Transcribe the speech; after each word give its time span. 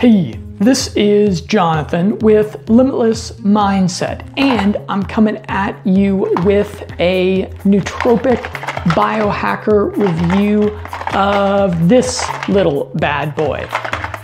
Hey, 0.00 0.40
this 0.58 0.96
is 0.96 1.42
Jonathan 1.42 2.18
with 2.20 2.70
Limitless 2.70 3.32
Mindset, 3.32 4.26
and 4.38 4.78
I'm 4.88 5.02
coming 5.02 5.36
at 5.48 5.86
you 5.86 6.32
with 6.42 6.90
a 6.98 7.44
nootropic 7.64 8.38
biohacker 8.94 9.94
review 9.94 10.70
of 11.12 11.90
this 11.90 12.24
little 12.48 12.90
bad 12.94 13.36
boy, 13.36 13.68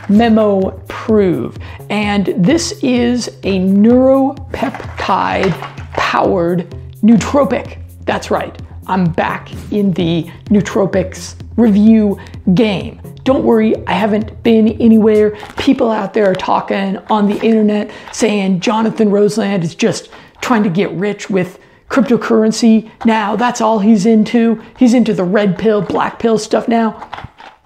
Memo 0.08 0.70
Prove. 0.89 1.59
And 1.90 2.29
this 2.38 2.82
is 2.82 3.29
a 3.43 3.58
neuropeptide 3.58 5.52
powered 5.93 6.70
nootropic. 7.02 7.82
That's 8.06 8.30
right, 8.30 8.58
I'm 8.89 9.11
back 9.12 9.50
in 9.73 9.93
the 9.93 10.30
nootropics 10.45 11.34
review 11.57 12.21
game. 12.55 13.01
Don't 13.25 13.45
worry, 13.45 13.75
I 13.87 13.93
haven't 13.93 14.43
been 14.45 14.69
anywhere. 14.80 15.37
People 15.57 15.91
out 15.91 16.14
there 16.14 16.30
are 16.30 16.34
talking 16.34 16.98
on 17.10 17.27
the 17.29 17.41
internet 17.41 17.91
saying 18.12 18.60
Jonathan 18.60 19.10
Roseland 19.10 19.65
is 19.65 19.74
just 19.74 20.10
trying 20.41 20.62
to 20.62 20.70
get 20.70 20.93
rich 20.93 21.29
with 21.29 21.59
cryptocurrency 21.88 22.88
now. 23.05 23.34
That's 23.34 23.60
all 23.60 23.80
he's 23.80 24.07
into. 24.07 24.62
He's 24.79 24.95
into 24.95 25.12
the 25.12 25.24
red 25.24 25.59
pill, 25.59 25.82
black 25.82 26.18
pill 26.18 26.38
stuff 26.38 26.68
now. 26.68 27.10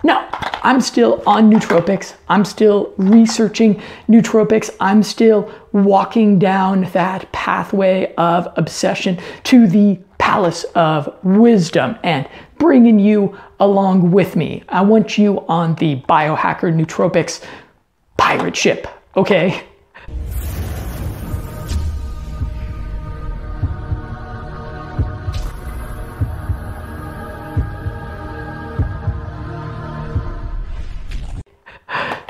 No, 0.02 0.27
I'm 0.63 0.80
still 0.80 1.23
on 1.27 1.51
nootropics. 1.51 2.15
I'm 2.29 2.47
still 2.47 2.95
researching 2.97 3.83
nootropics. 4.09 4.75
I'm 4.80 5.02
still 5.02 5.52
walking 5.73 6.39
down 6.39 6.85
that 6.93 7.30
pathway 7.33 8.15
of 8.15 8.49
obsession 8.57 9.19
to 9.45 9.66
the 9.66 9.99
palace 10.20 10.65
of 10.74 11.12
wisdom 11.24 11.97
and 12.05 12.29
bringing 12.59 12.98
you 12.98 13.37
along 13.59 14.10
with 14.10 14.37
me. 14.37 14.62
I 14.69 14.83
want 14.83 15.16
you 15.16 15.45
on 15.48 15.74
the 15.77 15.96
biohacker 16.02 16.70
nootropics 16.73 17.43
pirate 18.19 18.55
ship, 18.55 18.87
okay? 19.16 19.65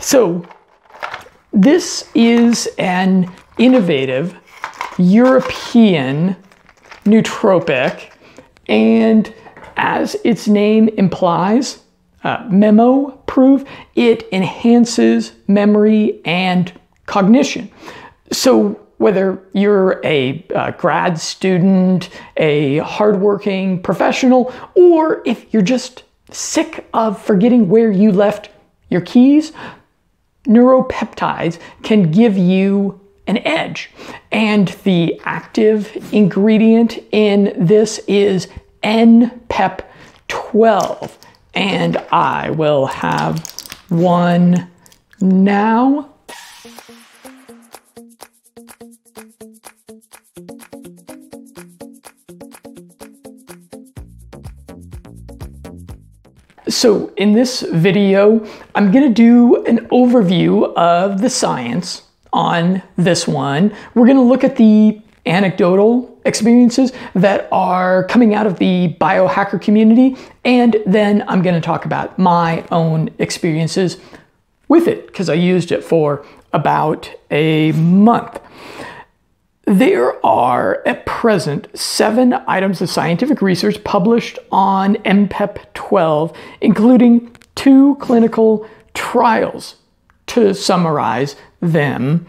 So, 0.00 0.47
this 1.52 2.08
is 2.14 2.69
an 2.78 3.30
innovative 3.58 4.36
European 4.97 6.36
nootropic, 7.05 8.11
and 8.67 9.33
as 9.77 10.17
its 10.25 10.47
name 10.47 10.89
implies, 10.89 11.83
uh, 12.25 12.47
memo 12.51 13.11
proof, 13.27 13.65
it 13.95 14.29
enhances 14.33 15.33
memory 15.48 16.21
and 16.25 16.73
cognition. 17.06 17.71
So, 18.31 18.78
whether 18.98 19.43
you're 19.55 19.98
a 20.05 20.45
uh, 20.55 20.73
grad 20.73 21.19
student, 21.19 22.11
a 22.37 22.78
hardworking 22.78 23.81
professional, 23.83 24.53
or 24.75 25.23
if 25.25 25.53
you're 25.55 25.62
just 25.62 26.05
sick 26.31 26.87
of 26.93 27.21
forgetting 27.21 27.71
where 27.71 27.91
you 27.91 28.12
left 28.12 28.51
your 28.91 29.01
keys, 29.01 29.53
neuropeptides 30.45 31.59
can 31.83 32.11
give 32.11 32.37
you 32.37 33.00
an 33.31 33.39
edge. 33.47 33.91
And 34.33 34.69
the 34.84 35.20
active 35.25 36.12
ingredient 36.12 36.98
in 37.12 37.55
this 37.56 38.00
is 38.06 38.48
NPEP12. 38.83 41.17
And 41.55 41.97
I 42.12 42.50
will 42.50 42.84
have 42.87 43.39
one 43.89 44.69
now. 45.20 46.09
So 56.69 57.12
in 57.16 57.33
this 57.33 57.62
video, 57.62 58.47
I'm 58.75 58.93
gonna 58.93 59.09
do 59.09 59.65
an 59.66 59.87
overview 59.88 60.72
of 60.75 61.21
the 61.21 61.28
science 61.28 62.03
on 62.32 62.82
this 62.96 63.26
one. 63.26 63.72
We're 63.94 64.06
gonna 64.06 64.22
look 64.22 64.44
at 64.44 64.56
the 64.56 65.00
anecdotal 65.26 66.18
experiences 66.24 66.92
that 67.14 67.48
are 67.52 68.04
coming 68.04 68.34
out 68.34 68.46
of 68.46 68.58
the 68.58 68.96
biohacker 69.00 69.60
community, 69.60 70.16
and 70.44 70.76
then 70.86 71.24
I'm 71.28 71.42
gonna 71.42 71.60
talk 71.60 71.84
about 71.84 72.18
my 72.18 72.64
own 72.70 73.10
experiences 73.18 73.98
with 74.68 74.86
it, 74.86 75.06
because 75.06 75.28
I 75.28 75.34
used 75.34 75.72
it 75.72 75.84
for 75.84 76.24
about 76.52 77.10
a 77.30 77.72
month. 77.72 78.41
There 79.66 80.24
are 80.24 80.82
at 80.86 81.06
present 81.06 81.68
seven 81.78 82.34
items 82.47 82.80
of 82.80 82.91
scientific 82.91 83.41
research 83.41 83.82
published 83.84 84.38
on 84.50 84.97
NPEP 85.04 85.58
12, 85.74 86.32
including 86.60 87.36
two 87.54 87.97
clinical 88.00 88.66
trials. 88.94 89.76
To 90.26 90.54
summarize 90.54 91.34
them, 91.60 92.26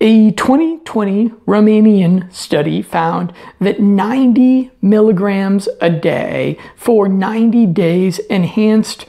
a 0.00 0.30
2020 0.32 1.30
Romanian 1.46 2.32
study 2.32 2.82
found 2.82 3.32
that 3.60 3.80
90 3.80 4.70
milligrams 4.80 5.68
a 5.80 5.90
day 5.90 6.56
for 6.76 7.08
90 7.08 7.66
days 7.66 8.20
enhanced 8.30 9.06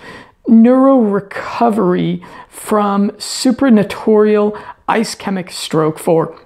neurorecovery 0.47 2.25
from 2.47 3.11
supratentorial 3.11 4.59
ischemic 4.87 5.51
stroke 5.51 5.99
for 5.99 6.39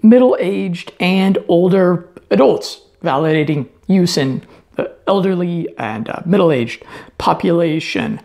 middle 0.00 0.36
aged 0.38 0.92
and 1.00 1.38
older 1.48 2.08
adults, 2.30 2.82
validating 3.02 3.68
use 3.88 4.16
in 4.16 4.46
the 4.76 4.94
elderly 5.08 5.68
and 5.76 6.08
uh, 6.08 6.22
middle 6.24 6.52
aged 6.52 6.84
population. 7.18 8.20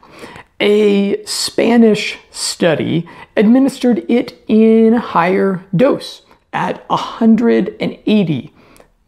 A 0.61 1.25
Spanish 1.25 2.19
study 2.29 3.09
administered 3.35 4.05
it 4.07 4.44
in 4.47 4.94
higher 4.94 5.66
dose 5.75 6.22
at 6.53 6.88
180 6.88 8.53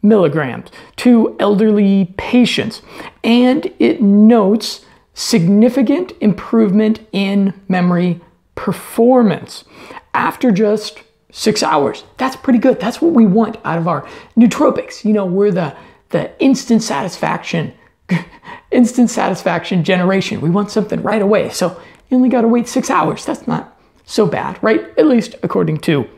milligrams 0.02 0.70
to 0.96 1.36
elderly 1.38 2.12
patients, 2.16 2.82
and 3.22 3.72
it 3.78 4.02
notes 4.02 4.84
significant 5.14 6.12
improvement 6.20 7.00
in 7.12 7.54
memory 7.68 8.20
performance 8.56 9.64
after 10.12 10.50
just 10.50 11.04
six 11.30 11.62
hours. 11.62 12.02
That's 12.16 12.34
pretty 12.34 12.58
good. 12.58 12.80
That's 12.80 13.00
what 13.00 13.12
we 13.12 13.26
want 13.26 13.58
out 13.64 13.78
of 13.78 13.86
our 13.86 14.06
nootropics. 14.36 15.04
You 15.04 15.12
know, 15.12 15.24
we're 15.24 15.52
the, 15.52 15.76
the 16.10 16.36
instant 16.42 16.82
satisfaction, 16.82 17.72
instant 18.70 19.10
satisfaction 19.10 19.84
generation. 19.84 20.40
We 20.40 20.50
want 20.50 20.70
something 20.70 21.02
right 21.02 21.22
away. 21.22 21.50
So 21.50 21.80
you 22.08 22.16
only 22.16 22.28
got 22.28 22.42
to 22.42 22.48
wait 22.48 22.68
six 22.68 22.90
hours. 22.90 23.24
That's 23.24 23.46
not 23.46 23.78
so 24.04 24.26
bad, 24.26 24.58
right? 24.62 24.80
At 24.98 25.06
least 25.06 25.34
according 25.42 25.78
to 25.78 26.08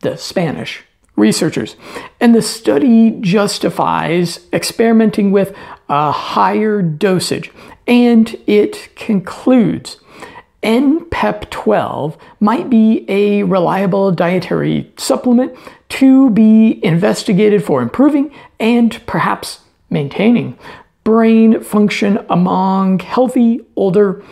the 0.00 0.16
Spanish 0.16 0.84
researchers. 1.16 1.76
And 2.20 2.34
the 2.34 2.42
study 2.42 3.18
justifies 3.20 4.40
experimenting 4.52 5.30
with 5.30 5.54
a 5.88 6.10
higher 6.10 6.82
dosage. 6.82 7.50
And 7.86 8.36
it 8.46 8.94
concludes 8.96 9.98
NPEP12 10.62 12.16
might 12.40 12.70
be 12.70 13.04
a 13.08 13.42
reliable 13.42 14.12
dietary 14.12 14.92
supplement 14.96 15.56
to 15.88 16.30
be 16.30 16.82
investigated 16.84 17.64
for 17.64 17.82
improving 17.82 18.32
and 18.60 19.04
perhaps 19.06 19.60
maintaining 19.92 20.58
brain 21.04 21.60
function 21.62 22.24
among 22.28 23.00
healthy 23.00 23.60
older 23.76 24.22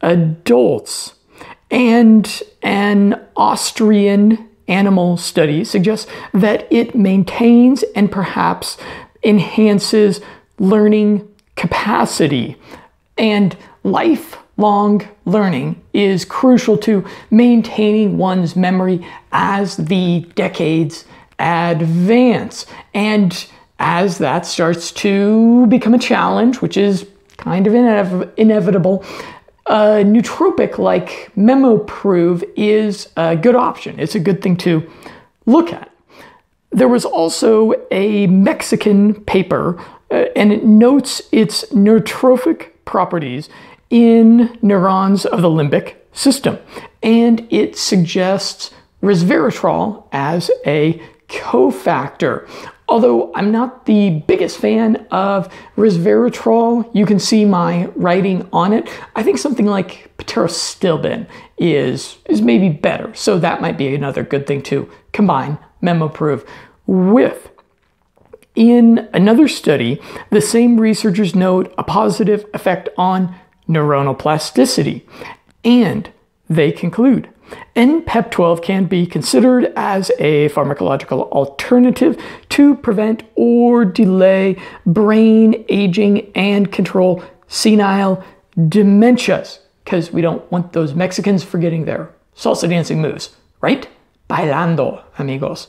adults. 0.00 1.14
And 1.70 2.42
an 2.62 3.20
Austrian 3.36 4.48
animal 4.66 5.16
study 5.16 5.64
suggests 5.64 6.10
that 6.32 6.66
it 6.70 6.94
maintains 6.94 7.82
and 7.94 8.10
perhaps 8.10 8.76
enhances 9.22 10.20
learning 10.58 11.28
capacity 11.56 12.56
and 13.18 13.56
lifelong 13.84 15.06
learning 15.26 15.80
is 15.92 16.24
crucial 16.24 16.76
to 16.78 17.04
maintaining 17.30 18.16
one's 18.16 18.56
memory 18.56 19.06
as 19.32 19.76
the 19.76 20.20
decades 20.34 21.04
advance. 21.38 22.66
And 22.94 23.46
as 23.80 24.18
that 24.18 24.46
starts 24.46 24.92
to 24.92 25.66
become 25.66 25.94
a 25.94 25.98
challenge, 25.98 26.60
which 26.60 26.76
is 26.76 27.06
kind 27.38 27.66
of 27.66 27.72
inev- 27.72 28.30
inevitable, 28.36 29.04
a 29.66 30.04
nootropic 30.04 30.78
like 30.78 31.30
MemoProve 31.36 32.44
is 32.56 33.08
a 33.16 33.36
good 33.36 33.56
option. 33.56 33.98
It's 33.98 34.14
a 34.14 34.20
good 34.20 34.42
thing 34.42 34.56
to 34.58 34.88
look 35.46 35.72
at. 35.72 35.90
There 36.70 36.88
was 36.88 37.04
also 37.04 37.72
a 37.90 38.26
Mexican 38.26 39.14
paper, 39.24 39.80
uh, 40.10 40.26
and 40.36 40.52
it 40.52 40.64
notes 40.64 41.22
its 41.32 41.64
nootropic 41.72 42.70
properties 42.84 43.48
in 43.88 44.56
neurons 44.62 45.24
of 45.24 45.40
the 45.40 45.48
limbic 45.48 45.94
system. 46.12 46.58
And 47.02 47.46
it 47.50 47.76
suggests 47.76 48.72
resveratrol 49.02 50.04
as 50.12 50.50
a 50.66 51.00
cofactor. 51.28 52.46
Although 52.90 53.32
I'm 53.36 53.52
not 53.52 53.86
the 53.86 54.10
biggest 54.26 54.58
fan 54.58 55.06
of 55.12 55.48
resveratrol, 55.76 56.90
you 56.92 57.06
can 57.06 57.20
see 57.20 57.44
my 57.44 57.86
writing 57.94 58.48
on 58.52 58.72
it. 58.72 58.90
I 59.14 59.22
think 59.22 59.38
something 59.38 59.66
like 59.66 60.10
pterostilbene 60.18 61.28
is, 61.56 62.18
is 62.26 62.42
maybe 62.42 62.68
better. 62.68 63.14
So 63.14 63.38
that 63.38 63.62
might 63.62 63.78
be 63.78 63.94
another 63.94 64.24
good 64.24 64.44
thing 64.48 64.62
to 64.64 64.90
combine 65.12 65.56
Memoprove 65.80 66.44
with. 66.86 67.50
In 68.56 69.08
another 69.14 69.46
study, 69.46 70.00
the 70.30 70.40
same 70.40 70.80
researchers 70.80 71.36
note 71.36 71.72
a 71.78 71.84
positive 71.84 72.44
effect 72.52 72.88
on 72.98 73.32
neuronal 73.68 74.18
plasticity. 74.18 75.06
And 75.64 76.10
they 76.48 76.72
conclude 76.72 77.28
NPEP12 77.76 78.62
can 78.62 78.84
be 78.86 79.06
considered 79.06 79.72
as 79.76 80.10
a 80.18 80.48
pharmacological 80.50 81.30
alternative 81.30 82.20
to 82.50 82.74
prevent 82.76 83.22
or 83.34 83.84
delay 83.84 84.56
brain 84.86 85.64
aging 85.68 86.30
and 86.34 86.70
control 86.72 87.22
senile 87.48 88.22
dementias, 88.56 89.60
because 89.84 90.12
we 90.12 90.20
don't 90.20 90.50
want 90.52 90.72
those 90.72 90.94
Mexicans 90.94 91.42
forgetting 91.42 91.84
their 91.84 92.10
salsa 92.36 92.68
dancing 92.68 93.00
moves, 93.00 93.34
right? 93.60 93.88
Bailando, 94.28 95.02
amigos. 95.18 95.66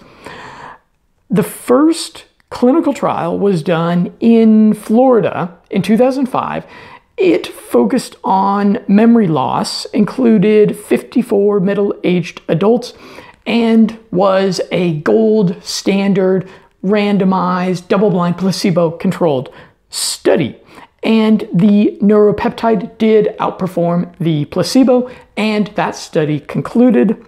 The 1.29 1.43
first 1.43 2.25
clinical 2.49 2.93
trial 2.93 3.39
was 3.39 3.63
done 3.63 4.13
in 4.19 4.73
Florida 4.73 5.57
in 5.69 5.81
2005 5.81 6.65
it 7.21 7.45
focused 7.45 8.15
on 8.23 8.83
memory 8.87 9.27
loss, 9.27 9.85
included 9.85 10.75
54 10.75 11.59
middle 11.59 11.93
aged 12.03 12.41
adults, 12.47 12.93
and 13.45 13.97
was 14.11 14.59
a 14.71 14.95
gold 15.01 15.63
standard 15.63 16.49
randomized 16.83 17.87
double 17.87 18.09
blind 18.09 18.39
placebo 18.39 18.89
controlled 18.89 19.53
study. 19.89 20.57
And 21.03 21.47
the 21.53 21.97
neuropeptide 22.01 22.97
did 22.97 23.35
outperform 23.39 24.15
the 24.17 24.45
placebo, 24.45 25.11
and 25.37 25.67
that 25.75 25.95
study 25.95 26.39
concluded 26.39 27.23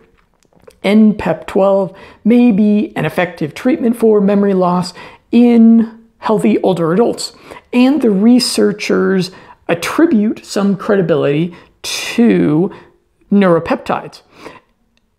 NPEP12 0.83 1.95
may 2.23 2.51
be 2.51 2.95
an 2.95 3.05
effective 3.05 3.53
treatment 3.53 3.95
for 3.95 4.19
memory 4.19 4.55
loss 4.55 4.93
in 5.31 6.03
healthy 6.17 6.57
older 6.59 6.93
adults. 6.93 7.33
And 7.71 8.01
the 8.01 8.11
researchers 8.11 9.31
attribute 9.67 10.45
some 10.45 10.75
credibility 10.75 11.55
to 11.81 12.71
neuropeptides. 13.31 14.21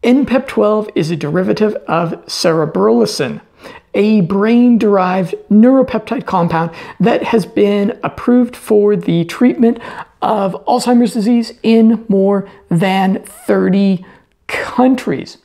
NPEP12 0.02 0.91
is 0.94 1.11
a 1.11 1.17
derivative 1.17 1.75
of 1.88 2.12
cerebrolysin, 2.26 3.41
a 3.94 4.20
brain 4.23 4.76
derived 4.76 5.35
neuropeptide 5.50 6.26
compound 6.26 6.70
that 7.00 7.23
has 7.23 7.46
been 7.46 7.99
approved 8.02 8.55
for 8.55 8.96
the 8.96 9.25
treatment 9.25 9.79
of 10.20 10.52
Alzheimer's 10.67 11.14
disease 11.14 11.55
in 11.62 12.05
more 12.08 12.49
than 12.69 13.23
30 13.25 14.05
countries. 14.46 15.38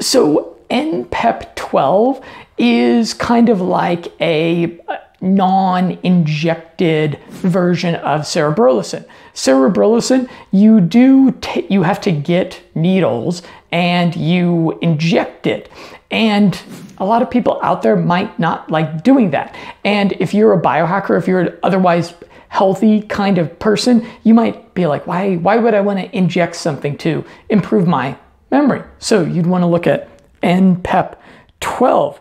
So, 0.00 0.58
NPEP12 0.70 2.22
is 2.58 3.14
kind 3.14 3.48
of 3.48 3.60
like 3.60 4.08
a 4.20 4.78
non-injected 5.20 7.18
version 7.28 7.94
of 7.96 8.22
cerebrolysin. 8.22 9.04
Cerebrolysin, 9.34 10.28
you 10.50 10.80
do 10.80 11.34
you 11.68 11.82
have 11.82 12.00
to 12.02 12.12
get 12.12 12.62
needles 12.74 13.42
and 13.72 14.14
you 14.14 14.78
inject 14.82 15.46
it. 15.46 15.70
And 16.10 16.60
a 16.98 17.04
lot 17.04 17.22
of 17.22 17.30
people 17.30 17.58
out 17.62 17.82
there 17.82 17.96
might 17.96 18.38
not 18.38 18.70
like 18.70 19.02
doing 19.02 19.30
that. 19.30 19.56
And 19.84 20.12
if 20.20 20.32
you're 20.32 20.52
a 20.52 20.62
biohacker, 20.62 21.18
if 21.18 21.26
you're 21.26 21.40
an 21.40 21.58
otherwise 21.62 22.14
healthy 22.48 23.02
kind 23.02 23.38
of 23.38 23.58
person, 23.58 24.06
you 24.22 24.32
might 24.32 24.74
be 24.74 24.86
like, 24.86 25.08
why, 25.08 25.34
why 25.36 25.56
would 25.56 25.74
I 25.74 25.80
want 25.80 25.98
to 25.98 26.16
inject 26.16 26.54
something 26.54 26.96
to 26.98 27.24
improve 27.48 27.88
my 27.88 28.16
memory? 28.52 28.82
So 29.00 29.24
you'd 29.24 29.48
want 29.48 29.62
to 29.62 29.66
look 29.66 29.88
at 29.88 30.08
NPEP 30.40 31.16
12. 31.58 32.20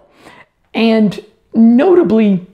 And 0.74 1.24
notably, 1.54 2.48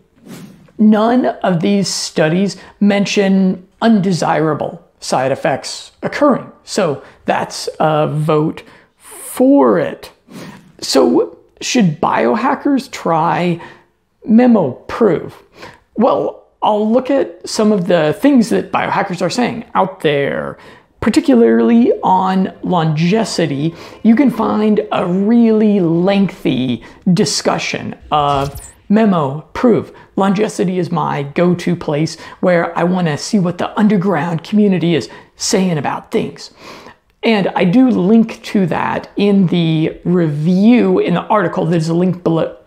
None 0.80 1.26
of 1.26 1.60
these 1.60 1.88
studies 1.88 2.58
mention 2.80 3.68
undesirable 3.82 4.84
side 5.02 5.32
effects 5.32 5.92
occurring. 6.02 6.52
So 6.64 7.04
that's 7.26 7.70
a 7.80 8.08
vote 8.08 8.64
for 8.98 9.78
it. 9.78 10.12
So, 10.82 11.38
should 11.62 12.00
biohackers 12.00 12.90
try 12.90 13.62
Memoprove? 14.26 15.34
Well, 15.96 16.48
I'll 16.62 16.90
look 16.90 17.10
at 17.10 17.48
some 17.48 17.72
of 17.72 17.88
the 17.88 18.18
things 18.20 18.50
that 18.50 18.72
biohackers 18.72 19.22
are 19.22 19.30
saying 19.30 19.66
out 19.76 20.02
there. 20.02 20.58
Particularly 21.02 21.94
on 22.04 22.48
Longecity, 22.64 23.74
you 24.04 24.16
can 24.16 24.30
find 24.30 24.86
a 24.92 25.06
really 25.06 25.80
lengthy 25.80 26.84
discussion 27.14 27.98
of 28.12 28.60
Memoprove. 28.90 29.94
Longecity 30.16 30.80
is 30.80 30.92
my 30.92 31.24
go 31.24 31.54
to 31.56 31.76
place 31.76 32.20
where 32.40 32.78
I 32.78 32.84
want 32.84 33.08
to 33.08 33.18
see 33.18 33.40
what 33.40 33.58
the 33.58 33.78
underground 33.78 34.44
community 34.44 34.96
is 34.96 35.10
saying 35.36 35.78
about 35.78 36.12
things. 36.12 36.52
And 37.22 37.50
I 37.50 37.66
do 37.66 37.90
link 37.90 38.42
to 38.44 38.66
that 38.68 39.12
in 39.16 39.48
the 39.48 40.00
review 40.06 41.00
in 41.00 41.16
the 41.16 41.24
article. 41.24 41.66
There's 41.66 41.90
a 41.90 41.94
link 41.94 42.24
below, 42.24 42.58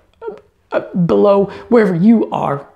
uh, 0.71 0.81
below 0.95 1.47
wherever 1.69 1.95
you 1.95 2.31
are 2.31 2.69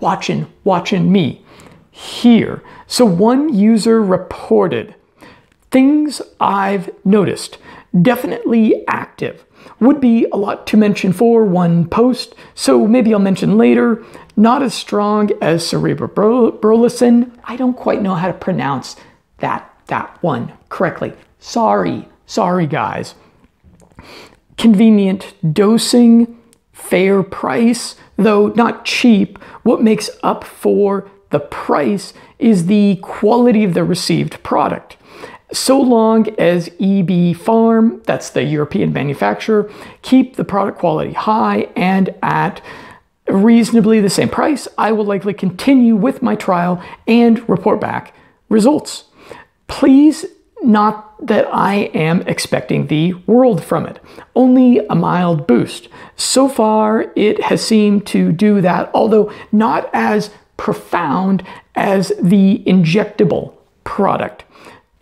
watching, 0.00 0.50
watching 0.62 1.10
me 1.10 1.44
here. 1.90 2.62
So 2.86 3.04
one 3.04 3.52
user 3.52 4.02
reported 4.02 4.94
things 5.70 6.22
I've 6.38 6.88
noticed 7.04 7.58
definitely 8.02 8.86
active 8.88 9.44
would 9.80 10.00
be 10.00 10.26
a 10.32 10.36
lot 10.36 10.66
to 10.68 10.76
mention 10.76 11.12
for 11.12 11.44
one 11.44 11.86
post, 11.88 12.34
so 12.54 12.86
maybe 12.86 13.12
I'll 13.12 13.20
mention 13.20 13.56
later. 13.56 14.04
Not 14.36 14.62
as 14.62 14.74
strong 14.74 15.30
as 15.40 15.62
cerebrolysin. 15.64 17.30
I 17.44 17.56
don't 17.56 17.76
quite 17.76 18.02
know 18.02 18.14
how 18.14 18.26
to 18.26 18.34
pronounce 18.34 18.96
that, 19.38 19.72
that 19.86 20.22
one 20.22 20.52
correctly. 20.68 21.12
Sorry, 21.38 22.08
sorry 22.26 22.66
guys. 22.66 23.14
Convenient 24.56 25.34
dosing, 25.54 26.38
fair 26.72 27.22
price, 27.22 27.96
though 28.16 28.48
not 28.48 28.84
cheap. 28.84 29.38
What 29.62 29.82
makes 29.82 30.10
up 30.22 30.44
for 30.44 31.10
the 31.30 31.40
price 31.40 32.12
is 32.38 32.66
the 32.66 32.96
quality 33.02 33.64
of 33.64 33.74
the 33.74 33.84
received 33.84 34.42
product 34.42 34.96
so 35.54 35.80
long 35.80 36.28
as 36.38 36.70
EB 36.80 37.36
Farm, 37.36 38.02
that's 38.04 38.30
the 38.30 38.42
European 38.42 38.92
manufacturer, 38.92 39.70
keep 40.02 40.36
the 40.36 40.44
product 40.44 40.78
quality 40.78 41.12
high 41.12 41.68
and 41.76 42.14
at 42.22 42.60
reasonably 43.28 44.00
the 44.00 44.10
same 44.10 44.28
price, 44.28 44.68
I 44.76 44.92
will 44.92 45.04
likely 45.04 45.32
continue 45.32 45.96
with 45.96 46.22
my 46.22 46.34
trial 46.34 46.82
and 47.06 47.46
report 47.48 47.80
back 47.80 48.14
results. 48.48 49.04
Please 49.66 50.26
not 50.62 51.26
that 51.26 51.46
I 51.52 51.90
am 51.94 52.22
expecting 52.22 52.86
the 52.86 53.14
world 53.26 53.62
from 53.62 53.86
it, 53.86 54.00
only 54.34 54.78
a 54.86 54.94
mild 54.94 55.46
boost. 55.46 55.88
So 56.16 56.48
far, 56.48 57.12
it 57.14 57.42
has 57.44 57.64
seemed 57.64 58.06
to 58.08 58.32
do 58.32 58.60
that, 58.60 58.90
although 58.94 59.32
not 59.52 59.90
as 59.92 60.30
profound 60.56 61.44
as 61.74 62.12
the 62.20 62.62
injectable 62.66 63.54
product 63.84 64.44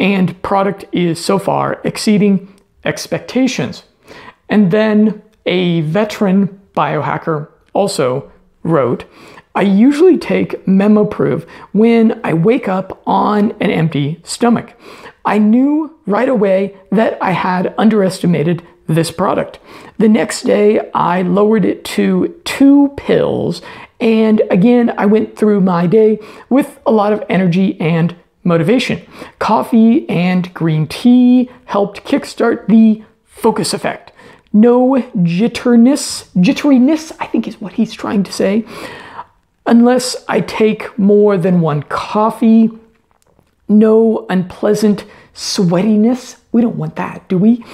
and 0.02 0.42
product 0.42 0.84
is 0.92 1.24
so 1.24 1.38
far 1.38 1.80
exceeding 1.84 2.52
expectations. 2.84 3.84
And 4.48 4.72
then 4.72 5.22
a 5.46 5.82
veteran 5.82 6.60
biohacker 6.76 7.48
also 7.72 8.30
wrote, 8.64 9.04
I 9.54 9.62
usually 9.62 10.18
take 10.18 10.66
Memoprove 10.66 11.46
when 11.72 12.20
I 12.24 12.34
wake 12.34 12.68
up 12.68 13.00
on 13.06 13.52
an 13.60 13.70
empty 13.70 14.20
stomach. 14.24 14.74
I 15.24 15.38
knew 15.38 15.96
right 16.06 16.28
away 16.28 16.76
that 16.90 17.16
I 17.22 17.30
had 17.30 17.72
underestimated 17.78 18.66
this 18.88 19.12
product. 19.12 19.60
The 19.98 20.08
next 20.08 20.42
day, 20.42 20.90
I 20.92 21.22
lowered 21.22 21.64
it 21.64 21.84
to 21.96 22.40
two 22.44 22.92
pills, 22.96 23.62
and 24.00 24.42
again, 24.50 24.92
I 24.98 25.06
went 25.06 25.36
through 25.36 25.60
my 25.60 25.86
day 25.86 26.18
with 26.48 26.80
a 26.84 26.90
lot 26.90 27.12
of 27.12 27.22
energy 27.28 27.80
and 27.80 28.16
motivation. 28.44 29.02
Coffee 29.38 30.08
and 30.08 30.52
green 30.54 30.86
tea 30.86 31.50
helped 31.66 32.04
kickstart 32.04 32.66
the 32.68 33.02
focus 33.24 33.74
effect. 33.74 34.12
No 34.52 34.96
jitterness, 35.22 36.28
jitteriness, 36.36 37.12
I 37.18 37.26
think 37.26 37.48
is 37.48 37.60
what 37.60 37.74
he's 37.74 37.94
trying 37.94 38.22
to 38.24 38.32
say. 38.32 38.64
Unless 39.66 40.16
I 40.28 40.40
take 40.40 40.98
more 40.98 41.38
than 41.38 41.60
one 41.60 41.84
coffee, 41.84 42.70
no 43.68 44.26
unpleasant 44.28 45.04
sweatiness. 45.34 46.36
We 46.50 46.60
don't 46.60 46.76
want 46.76 46.96
that, 46.96 47.28
do 47.28 47.38
we? 47.38 47.64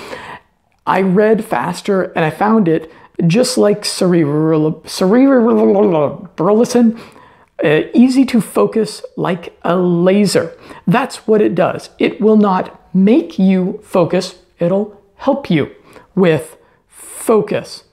I 0.86 1.00
read 1.02 1.44
faster 1.44 2.04
and 2.04 2.24
I 2.24 2.30
found 2.30 2.68
it 2.68 2.92
just 3.26 3.58
like 3.58 3.84
cerebral, 3.84 4.74
cerebralism, 4.82 7.00
uh, 7.64 7.82
easy 7.94 8.24
to 8.24 8.40
focus 8.40 9.02
like 9.16 9.58
a 9.62 9.76
laser. 9.76 10.56
That's 10.86 11.26
what 11.26 11.40
it 11.40 11.54
does. 11.54 11.90
It 11.98 12.20
will 12.20 12.36
not 12.36 12.94
make 12.94 13.38
you 13.38 13.80
focus, 13.82 14.36
it'll 14.58 15.00
help 15.16 15.50
you 15.50 15.74
with 16.14 16.56
focus. 16.88 17.84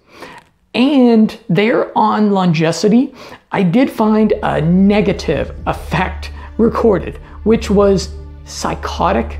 And 0.74 1.38
there 1.48 1.98
on 1.98 2.32
Longecity, 2.32 3.16
I 3.52 3.64
did 3.64 3.90
find 3.90 4.34
a 4.44 4.62
negative 4.62 5.56
effect 5.66 6.32
recorded, 6.58 7.18
which 7.44 7.70
was 7.70 8.14
psychotic 8.46 9.40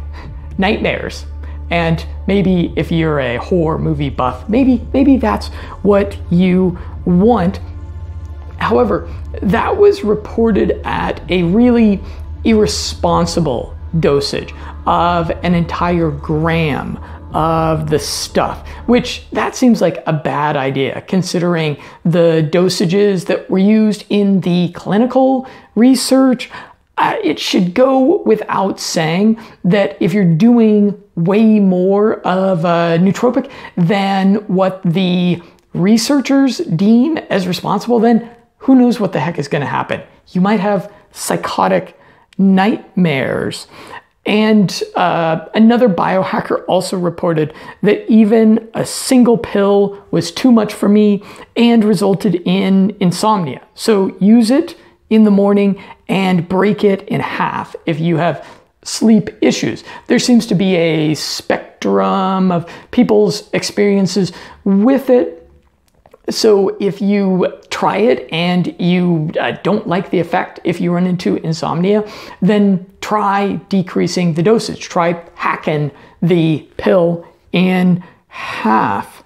nightmares. 0.58 1.26
And 1.72 2.06
maybe 2.28 2.74
if 2.76 2.92
you're 2.92 3.20
a 3.20 3.38
horror 3.38 3.78
movie 3.78 4.10
buff, 4.10 4.48
maybe 4.48 4.88
maybe 4.94 5.18
that's 5.18 5.48
what 5.82 6.18
you 6.32 6.78
want. 7.06 7.60
However, 8.66 9.08
that 9.44 9.78
was 9.78 10.04
reported 10.04 10.82
at 10.84 11.22
a 11.30 11.44
really 11.44 12.02
irresponsible 12.44 13.78
dosage 14.00 14.54
of 14.88 15.30
an 15.44 15.54
entire 15.54 16.10
gram 16.10 16.98
of 17.32 17.92
the 17.92 18.00
stuff, 18.00 18.68
which 18.88 19.30
that 19.32 19.56
seems 19.56 19.82
like 19.82 20.02
a 20.08 20.14
bad 20.14 20.58
idea 20.58 21.02
considering 21.02 21.78
the 22.06 22.50
dosages 22.52 23.28
that 23.28 23.48
were 23.52 23.60
used 23.60 24.04
in 24.10 24.42
the 24.42 24.70
clinical 24.70 25.48
research. 25.76 26.50
Uh, 26.98 27.18
it 27.24 27.38
should 27.38 27.76
go 27.76 28.24
without 28.24 28.80
saying 28.80 29.38
that 29.64 29.96
if 30.00 30.12
you're 30.12 30.34
doing 30.34 31.00
way 31.16 31.60
more 31.60 32.22
of 32.22 32.66
a 32.66 32.98
nootropic 32.98 33.52
than 33.76 34.36
what 34.48 34.82
the 34.84 35.40
researchers 35.76 36.60
deem 36.60 37.18
as 37.30 37.48
responsible, 37.48 38.00
then 38.00 38.32
who 38.66 38.74
knows 38.74 39.00
what 39.00 39.14
the 39.14 39.20
heck 39.20 39.38
is 39.38 39.48
going 39.48 39.62
to 39.62 39.68
happen? 39.68 40.02
You 40.30 40.42
might 40.42 40.60
have 40.60 40.92
psychotic 41.12 42.00
nightmares. 42.40 43.68
And 44.26 44.82
uh, 44.96 45.46
another 45.54 45.88
biohacker 45.88 46.66
also 46.68 46.98
reported 46.98 47.54
that 47.84 48.10
even 48.10 48.68
a 48.74 48.84
single 48.84 49.38
pill 49.38 50.04
was 50.10 50.32
too 50.32 50.52
much 50.52 50.74
for 50.74 50.90
me 50.90 51.24
and 51.56 51.84
resulted 51.84 52.42
in 52.44 52.98
insomnia. 53.00 53.62
So 53.76 54.18
use 54.18 54.50
it 54.50 54.76
in 55.12 55.26
the 55.26 55.32
morning 55.32 55.80
and 56.08 56.50
break 56.50 56.84
it 56.84 57.04
in 57.04 57.22
half 57.22 57.76
if 57.86 58.00
you 58.00 58.18
have 58.18 58.48
sleep 58.82 59.30
issues. 59.42 59.84
There 60.08 60.18
seems 60.18 60.48
to 60.48 60.56
be 60.56 60.76
a 60.76 61.14
spectrum 61.14 62.52
of 62.52 62.68
people's 62.90 63.48
experiences 63.54 64.32
with 64.64 65.12
it. 65.12 65.45
So 66.30 66.76
if 66.80 67.02
you 67.02 67.54
try 67.70 67.98
it 67.98 68.28
and 68.32 68.76
you 68.80 69.32
uh, 69.40 69.52
don't 69.64 69.88
like 69.88 70.10
the 70.10 70.20
effect, 70.20 70.60
if 70.64 70.82
you 70.82 70.92
run 70.92 71.06
into 71.06 71.36
insomnia, 71.38 72.10
then 72.42 72.86
try 73.02 73.60
decreasing 73.70 74.34
the 74.34 74.42
dosage. 74.42 74.90
Try 74.90 75.22
hacking 75.36 75.92
the 76.22 76.68
pill 76.78 77.28
in 77.52 78.04
half. 78.28 79.24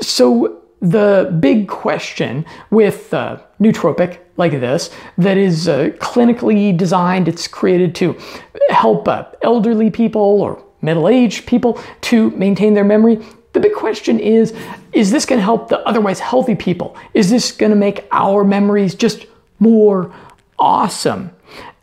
So 0.00 0.62
the 0.80 1.36
big 1.40 1.68
question 1.68 2.46
with 2.70 3.12
uh, 3.12 3.38
nootropic 3.60 4.18
like 4.38 4.52
this 4.52 4.90
that 5.18 5.36
is 5.36 5.68
uh, 5.68 5.90
clinically 5.98 6.74
designed, 6.74 7.28
it's 7.28 7.46
created 7.46 7.94
to 7.96 8.16
help 8.70 9.06
uh, 9.06 9.26
elderly 9.42 9.90
people 9.90 10.40
or 10.40 10.64
middle-aged 10.80 11.46
people 11.46 11.78
to 12.00 12.30
maintain 12.30 12.72
their 12.72 12.84
memory. 12.84 13.18
The 13.52 13.60
big 13.60 13.74
question 13.74 14.20
is, 14.20 14.54
is 14.92 15.10
this 15.10 15.26
gonna 15.26 15.40
help 15.40 15.68
the 15.68 15.80
otherwise 15.80 16.20
healthy 16.20 16.54
people? 16.54 16.96
Is 17.14 17.30
this 17.30 17.52
gonna 17.52 17.76
make 17.76 18.06
our 18.12 18.44
memories 18.44 18.94
just 18.94 19.26
more 19.58 20.12
awesome? 20.58 21.30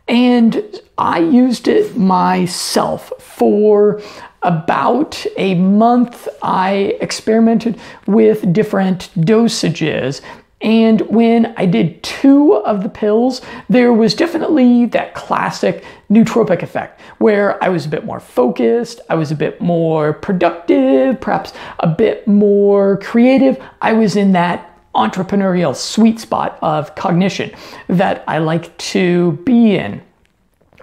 And 0.06 0.80
I 0.96 1.18
used 1.18 1.68
it 1.68 1.96
myself 1.96 3.12
for 3.18 4.00
about 4.42 5.26
a 5.36 5.54
month. 5.54 6.26
I 6.42 6.96
experimented 7.00 7.78
with 8.06 8.52
different 8.52 9.10
dosages. 9.16 10.22
And 10.60 11.02
when 11.02 11.54
I 11.56 11.66
did 11.66 12.02
two 12.02 12.54
of 12.54 12.82
the 12.82 12.88
pills, 12.88 13.40
there 13.68 13.92
was 13.92 14.14
definitely 14.14 14.86
that 14.86 15.14
classic 15.14 15.84
nootropic 16.10 16.62
effect 16.62 17.00
where 17.18 17.62
I 17.62 17.68
was 17.68 17.86
a 17.86 17.88
bit 17.88 18.04
more 18.04 18.18
focused, 18.18 19.00
I 19.08 19.14
was 19.14 19.30
a 19.30 19.36
bit 19.36 19.60
more 19.60 20.12
productive, 20.12 21.20
perhaps 21.20 21.52
a 21.78 21.86
bit 21.86 22.26
more 22.26 22.96
creative. 22.98 23.62
I 23.80 23.92
was 23.92 24.16
in 24.16 24.32
that 24.32 24.76
entrepreneurial 24.94 25.76
sweet 25.76 26.18
spot 26.18 26.58
of 26.60 26.94
cognition 26.96 27.52
that 27.86 28.24
I 28.26 28.38
like 28.38 28.76
to 28.78 29.32
be 29.44 29.76
in. 29.76 30.02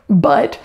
But 0.10 0.60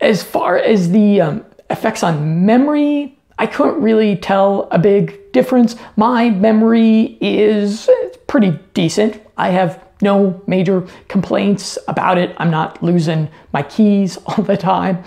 as 0.00 0.24
far 0.24 0.56
as 0.56 0.90
the 0.90 1.20
um, 1.20 1.44
effects 1.70 2.02
on 2.02 2.44
memory, 2.44 3.13
I 3.38 3.46
couldn't 3.46 3.80
really 3.82 4.16
tell 4.16 4.68
a 4.70 4.78
big 4.78 5.32
difference. 5.32 5.76
My 5.96 6.30
memory 6.30 7.18
is 7.20 7.90
pretty 8.26 8.58
decent. 8.74 9.20
I 9.36 9.50
have 9.50 9.82
no 10.00 10.42
major 10.46 10.86
complaints 11.08 11.78
about 11.88 12.18
it. 12.18 12.34
I'm 12.38 12.50
not 12.50 12.82
losing 12.82 13.28
my 13.52 13.62
keys 13.62 14.16
all 14.26 14.44
the 14.44 14.56
time. 14.56 15.02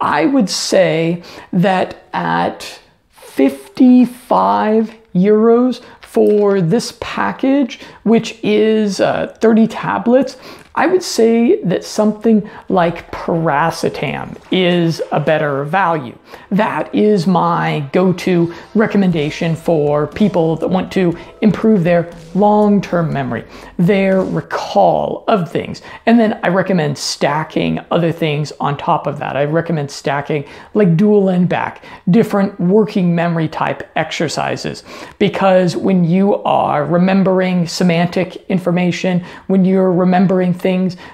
I 0.00 0.26
would 0.26 0.50
say 0.50 1.22
that 1.52 2.04
at 2.12 2.80
55 3.10 4.94
euros 5.14 5.82
for 6.00 6.60
this 6.60 6.96
package, 7.00 7.80
which 8.02 8.38
is 8.42 9.00
uh, 9.00 9.36
30 9.40 9.66
tablets, 9.68 10.36
I 10.78 10.86
would 10.86 11.02
say 11.02 11.62
that 11.62 11.84
something 11.84 12.48
like 12.68 13.10
piracetam 13.10 14.36
is 14.50 15.00
a 15.10 15.18
better 15.18 15.64
value. 15.64 16.16
That 16.50 16.94
is 16.94 17.26
my 17.26 17.88
go-to 17.94 18.54
recommendation 18.74 19.56
for 19.56 20.06
people 20.06 20.56
that 20.56 20.68
want 20.68 20.92
to 20.92 21.16
improve 21.40 21.82
their 21.82 22.12
long-term 22.34 23.10
memory, 23.10 23.46
their 23.78 24.22
recall 24.22 25.24
of 25.28 25.50
things. 25.50 25.80
And 26.04 26.20
then 26.20 26.38
I 26.42 26.48
recommend 26.48 26.98
stacking 26.98 27.80
other 27.90 28.12
things 28.12 28.52
on 28.60 28.76
top 28.76 29.06
of 29.06 29.18
that. 29.20 29.34
I 29.34 29.44
recommend 29.44 29.90
stacking 29.90 30.44
like 30.74 30.98
dual 30.98 31.30
n-back, 31.30 31.84
different 32.10 32.60
working 32.60 33.14
memory 33.14 33.48
type 33.48 33.90
exercises. 33.96 34.84
Because 35.18 35.74
when 35.74 36.04
you 36.04 36.34
are 36.42 36.84
remembering 36.84 37.66
semantic 37.66 38.44
information, 38.50 39.24
when 39.46 39.64
you're 39.64 39.92
remembering 39.92 40.52
things 40.52 40.65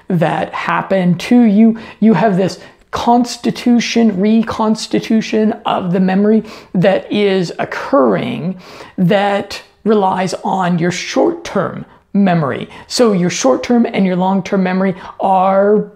that 0.09 0.53
happen 0.53 1.19
to 1.19 1.43
you. 1.43 1.79
You 2.01 2.15
have 2.15 2.37
this 2.37 2.61
constitution, 2.91 4.21
reconstitution 4.21 5.53
of 5.65 5.93
the 5.93 6.01
memory 6.01 6.45
that 6.75 7.11
is 7.11 7.53
occurring 7.59 8.61
that 8.97 9.63
relies 9.85 10.35
on 10.45 10.79
your 10.79 10.91
short 10.91 11.45
term 11.45 11.85
memory. 12.13 12.69
So 12.87 13.13
your 13.13 13.31
short 13.31 13.63
term 13.63 13.87
and 13.87 14.07
your 14.07 14.17
long 14.17 14.43
term 14.43 14.63
memory 14.63 14.95
are 15.21 15.91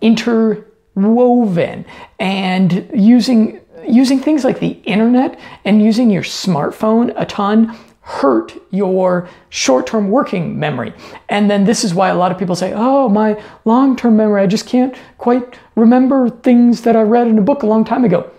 interwoven 0.00 1.86
and 2.18 2.90
using 2.94 3.60
using 3.88 4.20
things 4.20 4.44
like 4.44 4.60
the 4.60 4.80
internet 4.84 5.38
and 5.64 5.82
using 5.82 6.08
your 6.08 6.22
smartphone 6.22 7.12
a 7.16 7.26
ton 7.26 7.76
hurt 8.02 8.54
your 8.70 9.28
short 9.48 9.86
term 9.86 10.10
working 10.10 10.58
memory. 10.58 10.92
And 11.28 11.50
then 11.50 11.64
this 11.64 11.84
is 11.84 11.94
why 11.94 12.08
a 12.08 12.16
lot 12.16 12.32
of 12.32 12.38
people 12.38 12.56
say, 12.56 12.72
oh, 12.74 13.08
my 13.08 13.40
long 13.64 13.96
term 13.96 14.16
memory, 14.16 14.42
I 14.42 14.46
just 14.46 14.66
can't 14.66 14.94
quite 15.18 15.56
remember 15.76 16.28
things 16.28 16.82
that 16.82 16.96
I 16.96 17.02
read 17.02 17.28
in 17.28 17.38
a 17.38 17.42
book 17.42 17.62
a 17.62 17.66
long 17.66 17.84
time 17.84 18.04
ago 18.04 18.30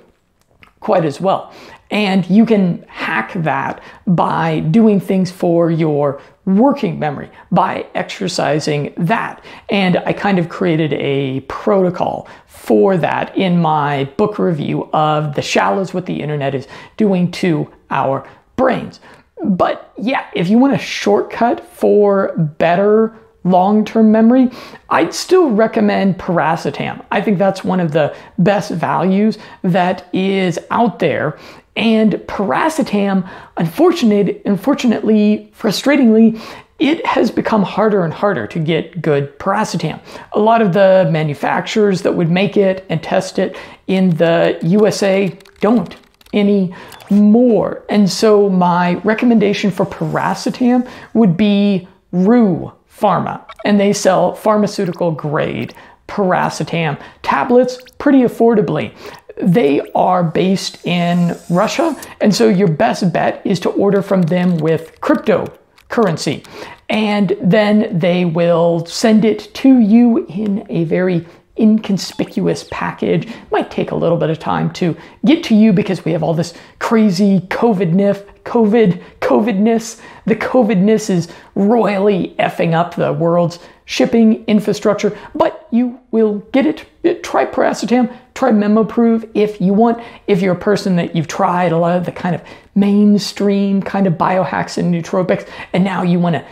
quite 0.83 1.05
as 1.05 1.19
well. 1.19 1.53
And 1.89 2.29
you 2.29 2.45
can 2.45 2.83
hack 2.87 3.33
that 3.35 3.81
by 4.05 4.59
doing 4.59 4.99
things 4.99 5.31
for 5.31 5.71
your 5.71 6.21
working 6.45 6.99
memory, 6.99 7.29
by 7.51 7.85
exercising 7.95 8.93
that. 8.97 9.43
And 9.69 9.97
I 9.97 10.11
kind 10.11 10.39
of 10.39 10.49
created 10.49 10.93
a 10.93 11.41
protocol 11.41 12.27
for 12.47 12.97
that 12.97 13.35
in 13.37 13.61
my 13.61 14.05
book 14.17 14.39
review 14.39 14.89
of 14.91 15.35
The 15.35 15.41
Shallows 15.41 15.93
What 15.93 16.05
the 16.05 16.21
Internet 16.21 16.55
is 16.55 16.67
Doing 16.97 17.31
to 17.31 17.71
Our 17.89 18.27
Brains. 18.55 18.99
But 19.43 19.93
yeah, 19.97 20.25
if 20.33 20.49
you 20.49 20.57
want 20.57 20.73
a 20.73 20.77
shortcut 20.77 21.65
for 21.65 22.35
better 22.37 23.13
long-term 23.43 24.11
memory, 24.11 24.49
I'd 24.89 25.13
still 25.13 25.49
recommend 25.49 26.17
piracetam. 26.17 27.03
I 27.11 27.21
think 27.21 27.37
that's 27.37 27.63
one 27.63 27.79
of 27.79 27.91
the 27.91 28.15
best 28.39 28.71
values 28.71 29.37
that 29.63 30.07
is 30.13 30.57
out 30.71 30.99
there. 30.99 31.37
And 31.75 32.13
piracetam, 32.13 33.29
unfortunately, 33.57 34.41
unfortunately, 34.45 35.51
frustratingly, 35.57 36.39
it 36.79 37.05
has 37.05 37.31
become 37.31 37.63
harder 37.63 38.03
and 38.03 38.13
harder 38.13 38.47
to 38.47 38.59
get 38.59 39.01
good 39.01 39.37
piracetam. 39.39 39.99
A 40.33 40.39
lot 40.39 40.61
of 40.61 40.73
the 40.73 41.07
manufacturers 41.11 42.01
that 42.03 42.15
would 42.15 42.29
make 42.29 42.57
it 42.57 42.85
and 42.89 43.01
test 43.01 43.39
it 43.39 43.57
in 43.87 44.11
the 44.11 44.57
USA 44.61 45.37
don't 45.59 45.95
anymore. 46.33 47.83
And 47.89 48.09
so 48.09 48.49
my 48.49 48.95
recommendation 49.03 49.71
for 49.71 49.85
piracetam 49.85 50.87
would 51.13 51.37
be 51.37 51.87
RU 52.11 52.71
Pharma, 52.89 53.45
and 53.65 53.79
they 53.79 53.93
sell 53.93 54.33
pharmaceutical 54.35 55.11
grade 55.11 55.73
piracetam 56.07 56.99
tablets 57.21 57.77
pretty 57.97 58.21
affordably. 58.21 58.95
They 59.41 59.81
are 59.95 60.23
based 60.23 60.85
in 60.85 61.35
Russia, 61.49 61.99
and 62.21 62.35
so 62.35 62.47
your 62.49 62.67
best 62.67 63.11
bet 63.11 63.41
is 63.45 63.59
to 63.61 63.69
order 63.69 64.03
from 64.03 64.21
them 64.23 64.57
with 64.57 64.99
cryptocurrency. 65.01 66.45
And 66.89 67.35
then 67.41 67.97
they 67.97 68.25
will 68.25 68.85
send 68.85 69.25
it 69.25 69.51
to 69.55 69.79
you 69.79 70.27
in 70.27 70.67
a 70.69 70.83
very 70.83 71.25
inconspicuous 71.57 72.67
package. 72.71 73.27
Might 73.51 73.69
take 73.69 73.91
a 73.91 73.95
little 73.95 74.17
bit 74.17 74.29
of 74.29 74.39
time 74.39 74.71
to 74.73 74.97
get 75.25 75.43
to 75.45 75.55
you 75.55 75.71
because 75.71 76.03
we 76.03 76.11
have 76.11 76.23
all 76.23 76.33
this 76.33 76.53
crazy 76.79 77.41
COVID 77.41 77.93
nif, 77.93 78.25
COVID, 78.43 79.01
COVIDness. 79.21 80.01
The 80.25 80.35
COVIDness 80.35 81.09
is 81.09 81.31
royally 81.55 82.35
effing 82.39 82.73
up 82.73 82.95
the 82.95 83.13
world's 83.13 83.59
shipping 83.85 84.43
infrastructure, 84.45 85.17
but 85.35 85.67
you 85.71 85.99
will 86.11 86.39
get 86.51 86.65
it. 86.65 87.23
Try 87.23 87.45
piracetam, 87.45 88.15
try 88.33 88.51
Memoprove 88.51 89.29
if 89.33 89.59
you 89.61 89.73
want. 89.73 90.03
If 90.27 90.41
you're 90.41 90.55
a 90.55 90.59
person 90.59 90.95
that 90.95 91.15
you've 91.15 91.27
tried 91.27 91.71
a 91.71 91.77
lot 91.77 91.97
of 91.97 92.05
the 92.05 92.11
kind 92.11 92.35
of 92.35 92.41
mainstream 92.75 93.81
kind 93.81 94.07
of 94.07 94.13
biohacks 94.13 94.77
and 94.77 94.93
nootropics, 94.93 95.47
and 95.73 95.83
now 95.83 96.01
you 96.01 96.19
want 96.19 96.35
to 96.35 96.45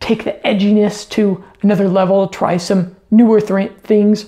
take 0.00 0.24
the 0.24 0.38
edginess 0.44 1.08
to 1.10 1.42
another 1.62 1.88
level, 1.88 2.28
try 2.28 2.56
some 2.56 2.96
newer 3.10 3.40
th- 3.40 3.72
things 3.82 4.26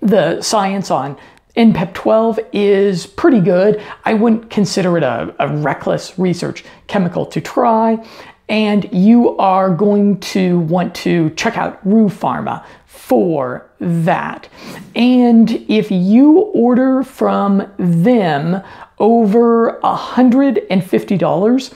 the 0.00 0.40
science 0.42 0.90
on 0.90 1.16
NPEP 1.56 1.94
12 1.94 2.40
is 2.52 3.06
pretty 3.06 3.40
good. 3.40 3.82
I 4.04 4.14
wouldn't 4.14 4.50
consider 4.50 4.96
it 4.96 5.02
a, 5.02 5.34
a, 5.38 5.48
reckless 5.48 6.18
research 6.18 6.64
chemical 6.86 7.26
to 7.26 7.40
try. 7.40 8.04
And 8.48 8.88
you 8.92 9.36
are 9.38 9.70
going 9.70 10.20
to 10.20 10.60
want 10.60 10.94
to 10.96 11.30
check 11.30 11.56
out 11.56 11.84
RU 11.84 12.08
Pharma 12.08 12.64
for 12.86 13.68
that. 13.80 14.48
And 14.94 15.50
if 15.68 15.90
you 15.90 16.38
order 16.38 17.02
from 17.02 17.70
them 17.78 18.62
over 18.98 19.80
$150, 19.82 21.74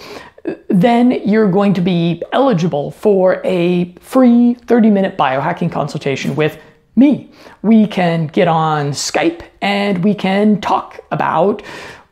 then 0.68 1.10
you're 1.24 1.50
going 1.50 1.74
to 1.74 1.80
be 1.80 2.22
eligible 2.32 2.90
for 2.90 3.40
a 3.44 3.94
free 4.00 4.54
30 4.54 4.90
minute 4.90 5.16
biohacking 5.16 5.72
consultation 5.72 6.36
with 6.36 6.58
me. 6.96 7.30
We 7.62 7.86
can 7.86 8.28
get 8.28 8.48
on 8.48 8.90
Skype 8.90 9.42
and 9.60 10.04
we 10.04 10.14
can 10.14 10.60
talk 10.60 11.00
about 11.10 11.62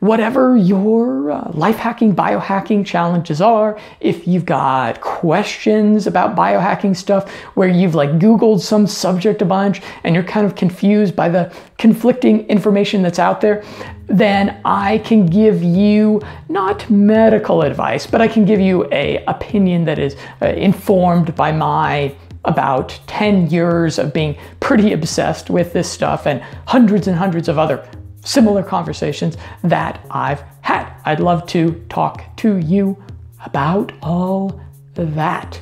whatever 0.03 0.57
your 0.57 1.31
uh, 1.31 1.49
life 1.53 1.77
hacking, 1.77 2.13
biohacking 2.13 2.85
challenges 2.85 3.39
are. 3.39 3.79
If 4.01 4.27
you've 4.27 4.43
got 4.43 4.99
questions 4.99 6.07
about 6.07 6.35
biohacking 6.35 6.93
stuff 6.97 7.31
where 7.55 7.69
you've 7.69 7.95
like 7.95 8.09
Googled 8.19 8.59
some 8.59 8.85
subject 8.85 9.41
a 9.41 9.45
bunch 9.45 9.81
and 10.03 10.13
you're 10.13 10.25
kind 10.25 10.45
of 10.45 10.55
confused 10.55 11.15
by 11.15 11.29
the 11.29 11.55
conflicting 11.77 12.45
information 12.47 13.01
that's 13.01 13.17
out 13.17 13.39
there, 13.39 13.63
then 14.07 14.59
I 14.65 14.97
can 14.97 15.25
give 15.25 15.63
you 15.63 16.21
not 16.49 16.89
medical 16.89 17.61
advice, 17.61 18.05
but 18.05 18.19
I 18.19 18.27
can 18.27 18.43
give 18.43 18.59
you 18.59 18.85
a 18.91 19.23
opinion 19.27 19.85
that 19.85 19.99
is 19.99 20.17
uh, 20.41 20.47
informed 20.47 21.33
by 21.33 21.53
my 21.53 22.13
about 22.45 22.99
10 23.07 23.49
years 23.49 23.97
of 23.97 24.13
being 24.13 24.37
pretty 24.59 24.93
obsessed 24.93 25.49
with 25.49 25.73
this 25.73 25.89
stuff 25.89 26.27
and 26.27 26.41
hundreds 26.67 27.07
and 27.07 27.17
hundreds 27.17 27.47
of 27.47 27.57
other 27.57 27.87
similar 28.23 28.63
conversations 28.63 29.37
that 29.63 30.05
I've 30.09 30.43
had. 30.61 30.91
I'd 31.05 31.19
love 31.19 31.45
to 31.47 31.83
talk 31.89 32.35
to 32.37 32.57
you 32.57 33.01
about 33.45 33.91
all 34.01 34.61
that. 34.95 35.61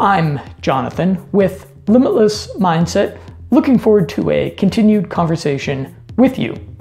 I'm 0.00 0.40
Jonathan 0.60 1.26
with 1.32 1.72
Limitless 1.86 2.54
Mindset, 2.56 3.18
looking 3.50 3.78
forward 3.78 4.08
to 4.10 4.30
a 4.30 4.50
continued 4.50 5.08
conversation 5.08 5.94
with 6.16 6.38
you. 6.38 6.75